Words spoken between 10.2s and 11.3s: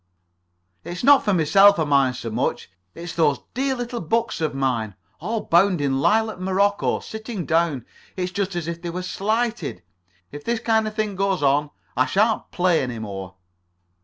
If this kind of thing